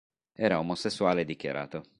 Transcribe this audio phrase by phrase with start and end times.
[0.33, 1.83] Era omosessuale dichiarato.